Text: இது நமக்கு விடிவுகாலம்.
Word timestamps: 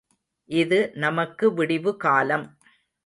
இது 0.49 0.79
நமக்கு 0.95 1.45
விடிவுகாலம். 1.53 2.47